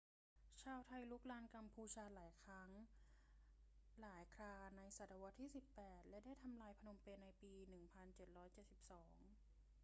[0.63, 2.69] ชาวไทยรุกรานกัมพูชาหลายครั้ง
[4.01, 9.41] หลายคราในศตวรรษที่ 18 และได้ทำลายพนมเปญในปี 1772